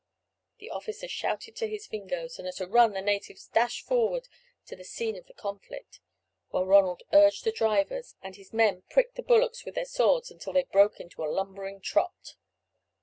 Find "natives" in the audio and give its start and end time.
3.03-3.45